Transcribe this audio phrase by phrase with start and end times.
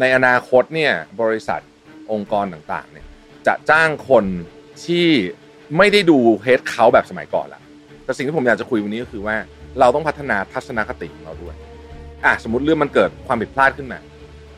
[0.00, 0.92] ในอนาคตเนี่ย
[1.22, 1.60] บริษัท
[2.12, 3.06] องค์กรต่างๆเนี่ย
[3.46, 4.24] จะจ้างคน
[4.84, 5.08] ที่
[5.76, 7.60] ไม่ได้ดูเฮดเขาแบบสมัยก่อนละ
[8.04, 9.36] แต่สิ่งที่ผมอยากจะคุยวันนี้ก็คือว่า
[9.80, 11.54] เราต้องพัฒนาทัศนคติของเราด้วย
[12.24, 13.98] อะสมมติเรื่องมันเกิดความผิดพลาดขึ้นมา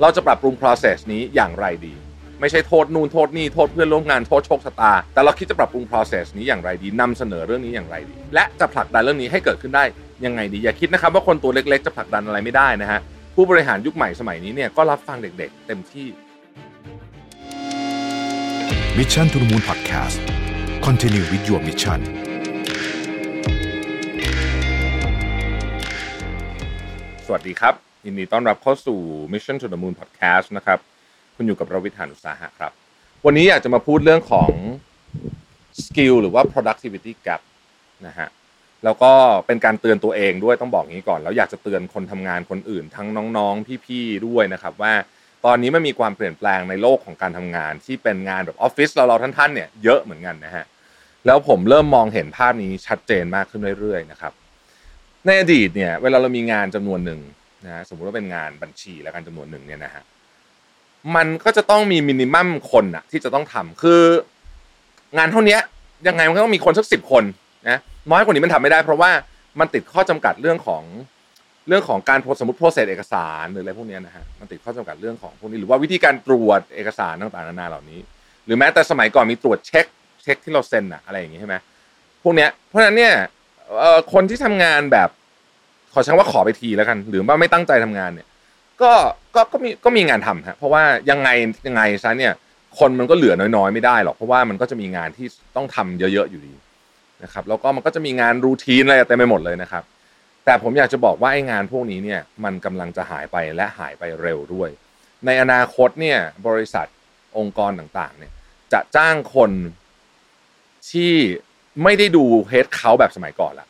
[0.00, 1.94] เราจะปรับปรุง process นี้อย่างไรดี
[2.40, 9.84] ไม่ใช่โทษนู่นโทษนี่โทษเพื่อนร่วมงานโทษโชคชะตา แต่เราคิดจะปรับปรุง process นี้อย่างไรดีนำเสนอเรื่องนี้อย่างไรดี และจะผลักดันเรื่องนี้ให้เกิดขึ้นได้
[10.24, 13.00] ยังไงดี อย่าคิดนะครับว่าคนตัวเล็กๆ จะผลักดันอะไรไม่ได้นะฮะ
[13.38, 16.08] ผู้บริหารยุคใหม่สมัยนี้เนี่ยก็รับฟังเด็กๆ เต็มที่
[18.98, 20.18] Mission to the Moon Podcast
[20.86, 22.00] Continue with your mission
[27.26, 27.74] สวัสดีครับ
[28.06, 28.98] ยินดีต้อนรับเข้าสู่
[29.32, 30.78] Mission to the Moon Podcast นะครับ
[31.36, 32.72] คุณอยู่กับรวิทยานุสาหะครับ
[33.24, 34.50] วันนี้อยากจะมาพูดเรื่องของ
[35.84, 37.40] skill หรือว่า productivity gap
[38.06, 38.28] นะฮะ
[38.84, 39.12] แล้วก็
[39.46, 43.06] เป็นการเตือนตัวเองด้วยต้องบอกงี้ก่อน แล้วอยากจะเตือนคนทำงานคนอื่น ทั้ง
[43.36, 44.92] น้องๆ พี่ๆด้วยนะครับ ว่า
[45.44, 50.64] ตอนนี้มันมีความเปลี่ยนแปลงในโลกของการทำงาน ที่เป็นงานแบบออฟฟิศเราเราท่านๆเนี่ยเยอะเหมือนกันนะฮะ
[51.26, 54.32] แล้วผมเริ่มมองเห็นภาพนี้ชัดเจนมากขึ้นเรื่อยๆนะครับ
[55.26, 57.20] ในอดีตเนี่ย เวลาเรามีงานจำนวนหนึ่ง
[57.66, 60.02] นะสมมุติว่าเป็นงานบัญชีแล้วกันจำนวนหนึ่งเนี่ยนะฮะ
[61.16, 64.02] มันก็จะต้องมีมินิมัมคนอะที่จะต้องทำคือ
[65.18, 65.58] งานเท่านี้
[66.06, 67.24] ยังไงมันก็ต้องมีคนสักสิบคน
[67.68, 67.78] นะ
[68.10, 69.10] น้อยกว่านี้มันทำไม่ได้ เพราะว่า
[69.60, 70.82] มันติดข้อจำกัดเรื่องของ
[71.68, 78.00] เรื่องของการสมมติ process เอกสารหรืออะไรพวกนี้นะฮะมันติดข้อจำกัดเรื่องของพวกนี้หรือว่าวิธีการตรวจเอกสารต่างๆนานาเหล่านี้
[78.46, 79.86] หรือแม้แต่สมัยก่อนมีตรวจเช็ค
[80.22, 81.56] เช็คที่เราเซ็นอะอะไรอย่างงี้ใช่ไหม
[82.22, 83.14] พวกเนี้ยเพราะฉะนั้นเนี่ย
[83.78, 85.08] เอ่อคนที่ทำงานแบบ
[85.92, 88.26] ขอใช้ว่าขอไปทีแล้วกัน หรือว่าไม่ตั้งใจทำงานเนี่ย
[88.82, 88.92] ก็
[89.34, 91.28] ก็ก็มีก็มีงานทำฮะเพราะว่ายังไง
[91.66, 92.32] ยังไงซะเนี่ย
[92.78, 95.26] คนมันก็เหลือน้อยๆ ไม่ได้หรอกเพราะว่ามันก็จะมีงานที่
[95.56, 96.52] ต้องทำเยอะๆอยู่ดี
[97.22, 99.84] นะครับแล้วก็มันก็จะมีงานรูทีนอะไรเต็มไปหมดเลยนะครับ
[100.44, 104.70] แต่ผมอยากจะบอกว่าไอ้งานพวกนี้เนี่ยมันกำลังจะหายไปและหายไปเร็วด้วย
[105.26, 106.86] ในอนาคตเนี่ยบริษัท
[107.38, 108.32] องค์กรต่างๆเนี่ย
[108.72, 109.50] จะจ้างคน
[110.90, 111.14] ที่
[111.82, 113.68] ไม่ได้ดูเฮดเขาแบบสมัยก่อนละ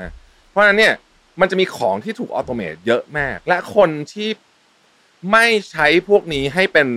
[0.00, 0.10] นะ
[0.48, 0.94] เพราะฉะนั้นเนี่ย
[1.40, 4.28] มันจะมีของที่ถูก automate เยอะมาก และคนที่
[5.32, 6.88] ไม่ใช้พวกนี้ให้เป็น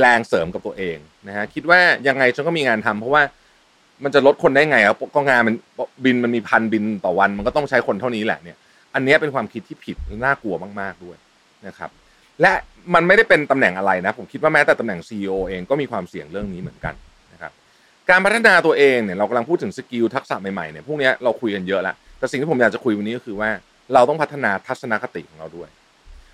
[0.00, 3.22] แรงเสริมกับตัวเองนะฮะคิดว่ายังไงฉันก็มีงานทำเพราะว่า
[4.04, 5.54] มันจะลดคนได้ไงครับก็งานมัน
[6.04, 8.56] บิลมันมีพันบิลต่อวัน มันก็ต้องใช้คนเท่านี้แหละเนี่ย
[8.94, 11.16] อันนี้เป็นความคิดที่ผิดน่ากลัวมากๆด้วย
[11.66, 11.90] นะครับ
[12.40, 12.52] และ
[12.94, 16.94] มันไม่ได้เป็นตำแหน่งอะไรนะ ผมคิดว่าแม้แต่ตำแหน่ง CEO เองก็มีความเสี่ยงเรื่องนี้เหมือนกัน
[17.32, 17.52] นะครับ
[18.10, 23.50] การพัฒนาตัวเองเนี่ยเรากำลังพูดถึง skill ทักษะใหม่ๆเนี่ยพวกนี้เราคุยกันเยอะแล้วแต่สิ่งที่ผมอยากจะคุยวันนี้ก็คือว่า
[23.94, 25.68] เราต้องพัฒนาทัศนคติของเราด้วย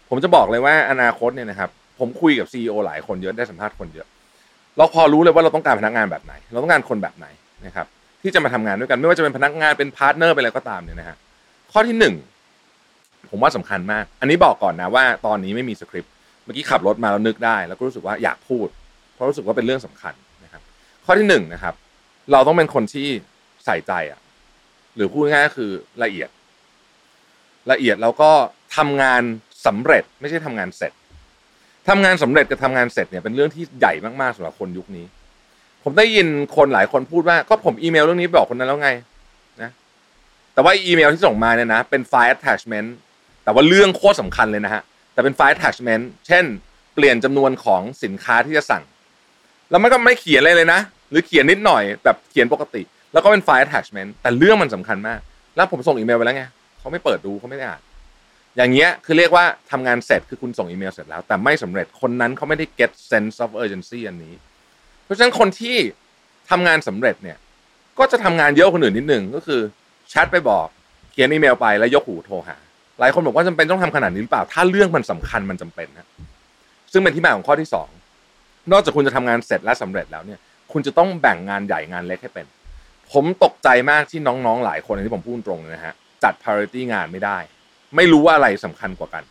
[0.09, 4.07] ผมจะบอกเลยว่าอนาคตเนี่ยนะครับผมคุยกับ CEO หลายคนเยอะได้สัมภาษณ์คนเยอะ
[4.77, 7.27] เราพอรู้เลยว่าเราต้องการพนักงานแบบไหน เราต้องการคนแบบไหน
[7.67, 7.87] นะครับ
[8.23, 11.17] ที่จะมาทำงานด้วยกัน ไม่ว่าจะเป็นพนักงานเป็นพาร์ทเนอร์เป็นอะไรก็ตามเนี่ยนะฮะ
[11.73, 12.15] ข้อที่หนึ่ง
[13.31, 16.13] ผมว่าสำคัญมาก อันนี้บอกก่อนนะว่าตอนนี้ไม่มีสคริปต์
[16.45, 18.69] เมื่อกี้ขับรถมาแล้วนึกได้ แล้วก็รู้สึกว่าอยากพูด
[19.15, 20.63] เพราะรู้สึกว่าเป็นเรื่องสำคัญนะครับ
[21.05, 21.75] ข้อที่หนึ่งนะครับ
[22.33, 23.09] เราต้องเป็นคนที่
[23.65, 24.21] ใส่ใจอะ
[24.97, 25.71] หรือพูดง่ายก็คือ
[26.03, 26.29] ละเอียด
[27.73, 28.31] ละเอียดแล้วก็
[28.77, 29.23] ทำงาน
[29.67, 30.93] สำเร็จไม่ใช่ทำงานเสร็จ
[31.89, 35.07] ทำงานสำเร็จกับทำงานเสร็จเนี่ยเป็นเรื่องที่ใหญ่มากๆสำหรับคนยุคนี้
[35.85, 36.27] ผมได้ยิน
[36.57, 38.91] คนหลายคนพูดว่า ก็ผมอีเมลเรื่องนี้บอกคนนั้นแล้วไง
[39.63, 39.71] นะ
[40.55, 42.89] แต่ว่าอีเมลที่ส่งมาเนี่ยนะ เป็นไฟล์ attachment
[43.45, 44.83] แต่ว่าเรื่องโคตรสำคัญเลยนะฮะ
[45.13, 46.45] แต่เป็นไฟล์ attachment เช่น
[46.95, 48.83] เปลี่ยนจำนวนของสินค้าที่จะสั่ง
[49.71, 50.81] แล้วมันก็ไม่เขียนอะไรเลยนะ
[51.11, 52.83] หรือเขียนนิดหน่อยแบบเขียนปกติ
[53.13, 55.21] แล้วก็เป็นไฟล์ attachment แต่เรื่องมันสำคัญมาก
[55.57, 56.45] แล้วผมส่งอีเมลไปแล้วไง
[56.79, 57.83] เขาไม่เปิดดูเขาไม่ได้อ่าน
[58.57, 64.50] อย่างเงี้ยคือเรียกว่าทำงานเสร็จคือคุณส่งอีเมลเสร็จแล้ว แต่ไม่สำเร็จคนนั้นเขาไม่ได้ get sense of urgency อันนี้เพ
[65.11, 65.77] ราะฉะนั้นคนที่
[66.51, 67.39] ทำงานสำเร็จเนี่ย
[67.99, 69.61] ก็จะทำงานเยอะคนอื่นนิดนึงก็คือ
[70.09, 70.67] แชทไปบอก
[71.13, 72.57] เขียนอีเมลไปแล้วยกหูโทรหา
[73.01, 76.09] หลายคนบอกว่าจำเป็นต้องทำขนาดนี้หรือเปล่า ถ้าเรื่องมันสำคัญมันจำเป็นนะ
[76.93, 77.89] ซึ่งเป็นที่มาของข้อที่สอง
[78.73, 80.39] นอกจากคุณจะทำงานเสร็จและสำเร็จแล้วเนี่ย
[80.73, 82.47] คุณจะต้องแบ่งงานใหญ่งานเล็กให้เป็น
[83.13, 85.95] ผมตกใจมากที่น้องๆหลายคนที่ผมพูดตรงเลยนะฮะ
[86.25, 87.39] จัด priority งานไม่ได้
[87.97, 89.25] ไม่รู้ว่าอะไรสำคัญกว่ากัน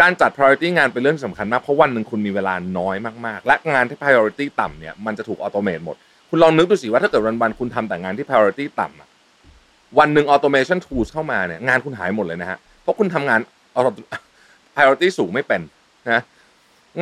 [0.00, 5.96] การจัด priority งานเป็นเรื่องสำคัญมากเพราะวันหนึ่งคุณมีเวลาน้อยมากๆ และงานที่ priority ต่ำเนี่ยมันจะถูก automate หมด
[6.30, 9.08] คุณลองนึกดูสิว่าถ้าเกิดวันๆคุณทำแต่งานที่ priority ต่ำอะ
[9.98, 13.40] วันหนึ่ง automation tools เข้ามาเนี่ยงานคุณหายหมดเลยนะฮะเพราะคุณทำงาน
[13.76, 14.06] auto-
[14.74, 15.60] priority สูงไม่เป็น
[16.10, 16.22] นะ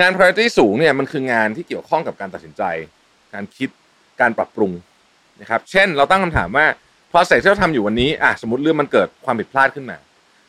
[0.01, 2.63] งาน priority สูงเนี่ยมันคืองานที่เกี่ยวข้องกับการตัดสินใจ
[3.35, 3.69] การคิด
[4.21, 4.73] การปรับปรุง
[5.41, 6.67] นะครับเช่น เราตั้งคำถามว่า
[7.13, 9.99] process ที่เราทำอยู่วันนี้อะสมมติเรื่องมันเกิดความผิดพลาดขึ้นมา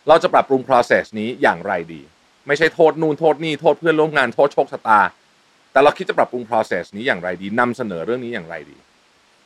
[0.07, 2.01] เราจะปรับปรุง process นี้อย่างไรดี
[2.49, 4.99] ไม่ใช่โทษนู่นโทษนี่โทษเพื่อนร่วมงานโทษโชคชะตา
[5.71, 8.77] แต่เราคิดจะปรับปรุง process นี้อย่างไรดีนำเสนอเรื่องนี้อย่างไรดี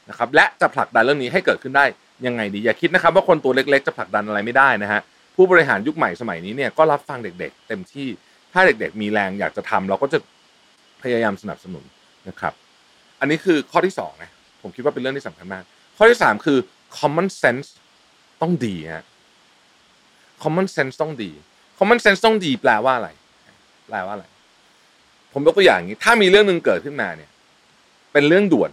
[0.09, 1.85] นะครับและจะผลักดันเรื่องนี้ให้เกิดขึ้นได้
[2.25, 5.01] ยังไงดีอย่าคิดนะครับว่าคนตัวเล็กๆ จะผลักดันอะไรไม่ได้นะฮะ
[5.35, 8.07] ผู้บริหารยุคใหม่สมัยนี้เนี่ยก็รับฟังเด็ก ๆ เต็มที่
[8.53, 10.17] ถ้าเด็ก ๆ มีแรงอยากจะทำเราก็จะ
[11.01, 11.83] พยายามสนับสนุน
[12.29, 12.53] นะครับ
[13.19, 15.63] อันนี้คือข้อที่สองนะผมคิดว่าเป็นเรื่องที่สำคัญมาก
[15.97, 16.57] ข้อที่สามคือ
[16.97, 17.67] common sense
[18.41, 19.05] ต้องดีฮะ
[20.43, 21.31] common sense ต้องดี
[21.79, 23.09] common sense ต้องดีแปลว่าอะไร
[23.87, 24.25] แปลว่าอะไร
[25.33, 27.29] ผมยกตัวอย่างนี้ ถ้ามีเรื่องหนึ่งเกิดขึ้นมาเนี่ย
[28.13, 28.71] เป็นเรื่องด่วน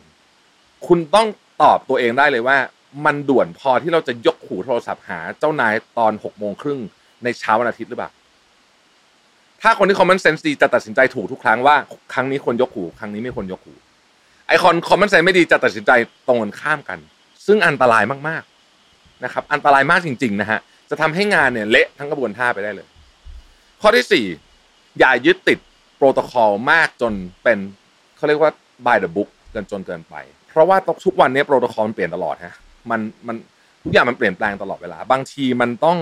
[0.86, 1.26] คุณต้อง
[1.62, 2.58] ตอบตัวเองได้เลยว่า
[3.06, 6.80] มันด่วนพอที่เราจะยกหูโทรศัพท์หา เจ้านายตอนหกโมงครึ่ง
[7.24, 8.10] ในเช้าวันอาทิตย์หรือเปล่า
[9.62, 11.76] ถ้าคนที่ common sense ดีจะตัดสินใจถูกทุกครั้งว่า
[12.12, 13.74] ครั้งนี้ควรยกหู ครั้งนี้ไม่ควรยกหู
[14.46, 15.90] ไอคอน common sense ไม่ดีจะตัดสินใจ
[16.28, 16.98] ตรงกันข้ามกัน
[17.46, 22.86] ซึ่งอันตรายมากๆนะครับ อันตรายมากจริง ๆ นะฮะ จะทำให้งานเนี่ยเละทั้งกระบวนท่าไปได้เลย
[23.80, 24.26] ข้อที่สี่
[24.98, 25.58] อย่ายึดติด
[25.96, 27.58] โปรโตคอลมากจนเป็น
[28.16, 28.50] เขาเรียกว่า
[28.86, 30.14] by the book เกินจนเกินไป
[30.50, 32.54] เพราะว่าทุกวันนี้โปรโตคอลมันเปลี่ยนตลอดฮะ
[32.90, 33.36] มันมัน
[33.84, 35.98] ทุกอย่างมันเปลี่ยนแปลงตลอดเวลา บางทีมันต้อง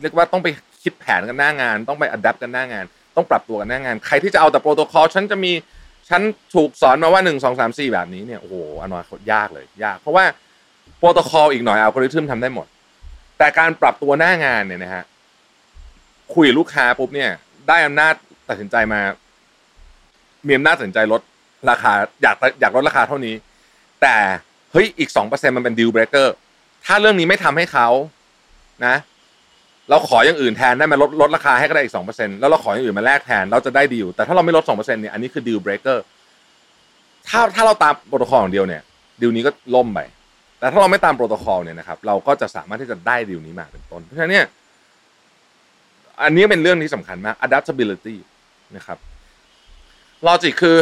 [0.00, 0.48] เรียกว่าต้องไป
[0.82, 2.84] คิดแผนกันหน้างาน ต้องไป adapt กันหน้างาน
[3.16, 5.52] ต้องปรับตัวกันหน้างาน ใครที่จะเอาแต่โปรโตคอลฉันจะมี
[6.08, 6.22] ฉัน
[6.54, 10.24] ถูกสอนมาว่าหนึ่งสองสามสี่แบบนี้เนี่ยโอ้โหอนาคตยากเลย ยาก เพราะว่า
[10.98, 12.66] โปรโตคอลอีกหน่อยอัลกอริทึมทำได้หมด
[13.38, 15.04] แต่การปรับตัวหน้างานเนี่ยนะฮะ
[16.34, 17.30] คุยลูกค้าปุ๊บเนี่ย
[17.68, 18.14] ได้อำนาจ
[18.48, 19.00] ตัดสินใจมา
[20.46, 21.20] มีอำนาจตัดสินใจลด
[21.70, 21.92] ราคา
[22.22, 23.34] อยากอยากลดราคาเท่านี้
[24.02, 24.16] แต่
[24.72, 26.34] เฮ้ยอีกสองเปอร์เซ็นมันเป็น deal breaker
[26.86, 27.88] ถ้าเรื่องนี้ไม่ทำให้เขา
[28.86, 28.96] นะ
[29.90, 36.04] เราขออย่างอื่นแทนได้ไหมลดลดราคาให้ก็ได้อีกสองเปอร์เซ็นแล้วเราขออย่างอื่นมาแลกแทน เราจะได้ดีลแต่ถ้าเราไม่ลดสองเปอร์เซ็นเนี่ยอันนี้คือ deal breaker
[37.28, 38.82] ถ้าถ้าเราตามโปรโตคอลอย่างเดียวเนี่ย
[39.20, 39.98] ดีลนี้ก็ล่มไป
[40.58, 44.46] แต่ถ้าเราไม่ตามโปรโตคอลเนี่ยนะครับเราก็จะสามารถที่จะได้ดีลนี้มาเป็นต้น เพราะฉะนั้นเนี่ย
[46.22, 48.16] อันนี้เป็นเรื่องที่สำคัญมาก adaptability
[48.76, 48.98] นะครับ
[50.28, 50.78] logic คือ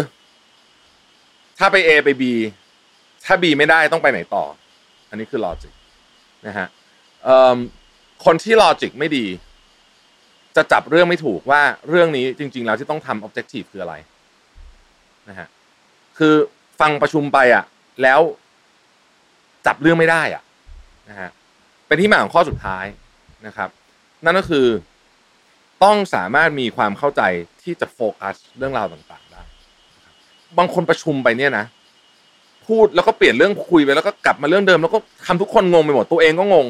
[1.58, 2.22] ถ้าไป A ไป B
[3.24, 4.44] ถ้า B ไม่ได้ต้องไปไหนต่อ
[5.10, 5.72] อันนี้คือ logic
[6.46, 6.68] นะฮะ
[8.24, 9.26] คนที่ logic ไม่ดี
[10.56, 13.94] จะจับเรื่องไม่ถูกว่าเรื่องนี้จริง ๆ แล้วที่ต้องทำ objective คืออะไร
[15.28, 15.48] นะฮะ
[16.18, 16.34] คือ
[16.80, 17.64] ฟังประชุมไปอะ
[18.02, 18.20] แล้ว
[19.66, 20.42] จับเรื่องไม่ได้อะ
[21.08, 21.30] นะฮะ
[21.86, 22.84] เป็นที่มาของข้อสุดท้าย
[23.46, 23.68] นะครับ
[24.24, 24.66] นั่นก็คือ
[25.84, 27.22] ต้องสามารถมีความเข้าใจ
[27.62, 29.42] ที่จะโฟกัสเรื่องราวต่างๆได้
[30.58, 31.64] บางคนประชุมไปเนี่ยนะ
[32.66, 36.66] พูดแล้วก็เปลี่ยนเรื่องคุยไปแล้วก็กลับมาเรื่องเดิม แล้วก็ทำทุกคนงงไปหมดตัวเองก็งง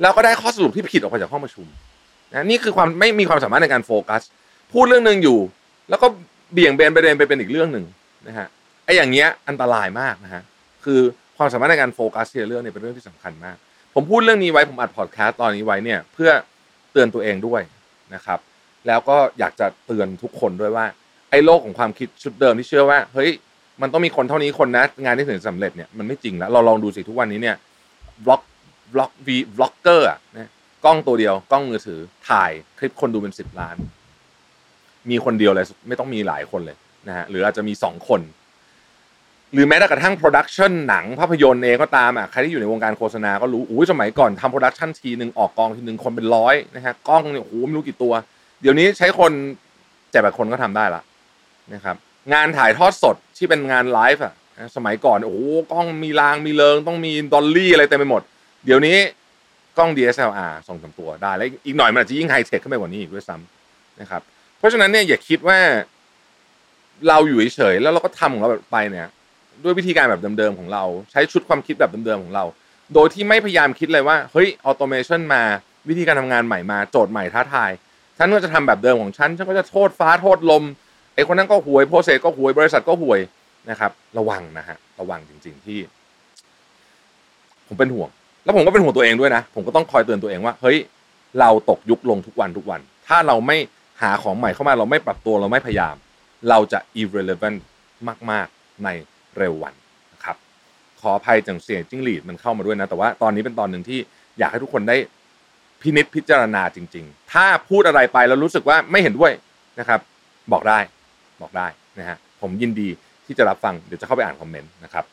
[0.00, 1.66] แล้วก็ได้ข้อสรุปที่ผิดออกไปจากห้องประชุม
[2.32, 4.22] นะนี่คือความไม่มีความสามารถในการโฟกัส
[4.72, 5.38] พูดเรื่องหนึ่งอยู่
[5.90, 6.06] แล้วก็
[6.52, 7.84] เบี่ยงเบนไปเดนไปเป็นอีกเรื่องหนึ่ง
[8.26, 8.46] นะฮะ
[8.84, 10.42] ไอ้อย่างเงี้ยอันตรายมากนะฮะ
[10.84, 11.00] คือ
[11.38, 13.56] ความสามารถในการโฟกัสทีละเรื่องเนี่ยเป็นเรื่องที่สำคัญมาก
[13.94, 16.30] ผมพูดเรื่องนี้ไว้ผมอัดพอดแคสต์ตอนนี้ไว้เนี่ยเพื่อ
[16.92, 17.62] เตือนตัวเองด้วย
[18.14, 18.38] นะครับ
[18.86, 20.86] แล้วก็อยากจะเตือนทุกคนด้วยว่า
[21.30, 23.30] ไอ้โลกของความคิดชุดเดิมที่เชื่อว่าเฮ้ย
[23.82, 27.56] มันต้องมีคนเท่านี้คนนะงานที่ถึงสำเร็จเนี่ยมันไม่จริงแล้วเราลองดูสิทุกวันนี้เนี่ย
[28.24, 28.42] บล็อก
[28.94, 30.50] บล็อกวีบล็อกเกอร์อะนะ
[30.84, 33.76] กล้องตัวเดียวกล้องมือถือถ่ายคลิปคนดูเป็นสิบล้าน
[35.10, 36.76] มีคนเดียวเลยไม่ต้องมีหลายคนเลย
[37.08, 38.20] นะฮะหรืออาจจะมีสองคน
[39.54, 48.12] หรือแม้แต่กระทั่ง production หนังภาพยนตร์เองก็ตามอะใครที่อยู่ในวงการโฆษณาก็รู้อุ้ยสมัยก่อนทำ production ทีหนึ่งออกกองทีหนึ่งคนเป็นร้อยนะฮะกล้องเนี่ยโอ้โหไม่รู้กี่ตัว
[48.60, 49.32] เดี๋ยวนี้ใช้คน
[50.10, 51.02] เจ็ดแปดคนก็ทำได้ละ
[51.74, 51.96] นะครับ
[52.32, 54.34] งานถ่ายทอดสดที่เป็นงานไลฟ์อะ
[54.76, 55.38] สมัยก่อนโอ้โห
[55.72, 58.22] กล้องมีรางมีเริงต้องมี dolly อะไรเต็มไปหมด
[58.64, 58.96] เดี๋ยวนี้
[59.78, 64.22] กล้อง DSLR สองสามตัวได้แล้วอีกหน่อยมันอาจจะยิ่งไฮเทคขึ้นไปกว่านี้อีกด้วยซ้ำนะครับ
[64.58, 65.58] เพราะฉะนั้นเนี่ยอย่าคิดว่า
[67.08, 69.08] เราอยู่เฉยๆแล้วเราก็ทำของเราแบบไปเนี่ย
[69.62, 72.44] ด้วยวิธีการแบบเดิมๆของเรา ใช้ชุดความคิดแบบเดิมๆของเรา
[72.94, 75.42] โดยที่ไม่พยายามคิดเลยว่าเฮ้ย automation มา
[75.88, 77.70] วิธีการทำงานใหม่มาโจทย์ใหม่ท้าทาย
[78.18, 80.62] ฉันก็จะทำแบบเดิมของฉันฉันก็จะโทษฟ้าโทษลม
[81.14, 83.20] ไอ้คนนั้นก็ห่วย process ก็ห่วยบริษัทก็ห่วย
[83.70, 85.78] นะครับ ระวังนะฮะระวังจริง ๆที่
[87.68, 88.08] ผมเป็นห่วง
[88.44, 90.78] แล้วผมก็เป็นห่วงตัวเองด้วยนะ ผมก็ต้องคอยเตือนตัวเองว่า เฮ้ย
[91.40, 93.56] เราตกยุคลงทุกวันทุกวัน ถ้าเราไม่
[94.02, 95.94] หาของใหม่เข้ามา เราไม่ปรับตัวเราไม่พยายาม
[96.48, 97.58] เราจะ irrelevant
[98.30, 98.88] มาก ๆ ใน
[99.38, 99.74] เร็ววัน
[100.14, 100.36] นะครับ
[101.00, 103.98] ขออภัยจังเสียงจิ้งหรีดมันเข้ามาด้วยนะแต่ว่าตอนนี้เป็นตอนหนึ่งที่
[104.38, 104.96] อยากให้ทุกคนได้
[105.80, 109.32] พินิจพิจารณาจริง ๆ ถ้าพูดอะไรไปแล้วรู้สึกว่าไม่เห็นด้วย
[109.80, 110.00] นะครับ
[110.52, 110.78] บอกได้
[111.42, 111.66] บอกได้
[111.98, 112.88] นะฮะผมยินดี
[113.26, 115.04] ที่จะรับฟังเดี๋ยวจะเข้าไปอ่านคอมเมนต์นะครับ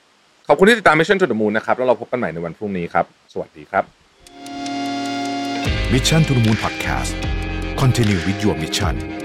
[0.48, 3.84] ขอบคุณที่ติดตาม Mission to the Moon นะครับแล้วเราพบกันใหม่ในวันพรุ่งนี้ครับ สวัสดีครับ
[5.94, 7.14] Mission to the Moon Podcast
[7.82, 9.21] Continue with your mission